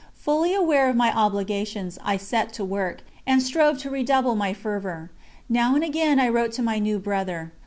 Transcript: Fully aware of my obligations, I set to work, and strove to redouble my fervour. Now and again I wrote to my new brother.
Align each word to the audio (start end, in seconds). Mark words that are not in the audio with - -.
Fully 0.15 0.55
aware 0.55 0.89
of 0.89 0.95
my 0.95 1.15
obligations, 1.15 1.99
I 2.03 2.17
set 2.17 2.53
to 2.53 2.65
work, 2.65 3.03
and 3.27 3.39
strove 3.39 3.77
to 3.83 3.91
redouble 3.91 4.33
my 4.35 4.51
fervour. 4.51 5.11
Now 5.47 5.75
and 5.75 5.83
again 5.83 6.19
I 6.19 6.27
wrote 6.27 6.53
to 6.53 6.63
my 6.63 6.79
new 6.79 6.97
brother. 6.97 7.51